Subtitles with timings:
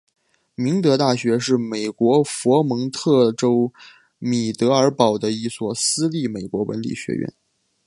[0.55, 3.71] 明德大学是美国佛蒙特州
[4.17, 7.31] 米德尔堡的一所私立美国文理学院。